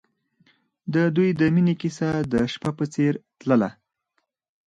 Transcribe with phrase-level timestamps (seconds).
[0.93, 3.69] د دوی د مینې کیسه د شپه په څېر تلله.